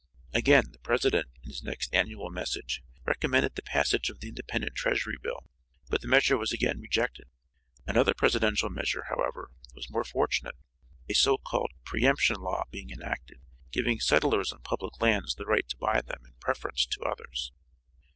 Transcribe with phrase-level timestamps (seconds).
[0.33, 5.19] Again the President in his next annual message recommended the passage of the independent treasury
[5.21, 5.41] bill,
[5.91, 7.27] but the measure was again rejected.
[7.85, 10.55] Another presidential measure, however, was more fortunate,
[11.07, 13.41] a so called pre emption law being enacted,
[13.71, 17.51] giving settlers on public lands the right to buy them in preference to others.